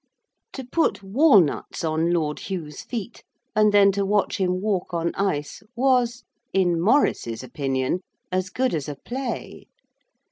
[0.53, 3.23] To put walnuts on Lord Hugh's feet
[3.55, 7.99] and then to watch him walk on ice was, in Maurice's opinion,
[8.31, 9.67] as good as a play.